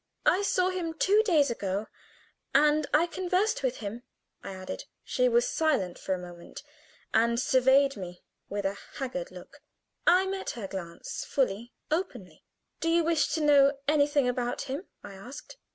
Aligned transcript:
"I 0.25 0.41
saw 0.41 0.71
him 0.71 0.95
two 0.95 1.21
days 1.21 1.51
ago, 1.51 1.85
and 2.55 2.87
I 2.91 3.05
conversed 3.05 3.61
with 3.61 3.77
him," 3.85 4.01
I 4.43 4.55
added. 4.55 4.85
She 5.03 5.29
was 5.29 5.47
silent 5.47 5.99
for 5.99 6.15
a 6.15 6.17
moment, 6.17 6.63
and 7.13 7.39
surveyed 7.39 7.95
me 7.97 8.23
with 8.49 8.65
a 8.65 8.79
haggard 8.95 9.29
look. 9.29 9.61
I 10.07 10.25
met 10.25 10.49
her 10.57 10.65
glance 10.67 11.23
fully, 11.23 11.75
openly. 11.91 12.43
"Do 12.79 12.89
you 12.89 13.03
wish 13.03 13.27
to 13.35 13.41
know 13.41 13.77
anything 13.87 14.27
about 14.27 14.61
him?" 14.63 14.87
I 15.03 15.13
asked. 15.13 15.57